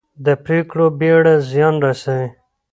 [0.25, 2.27] د پرېکړو بېړه زیان رسوي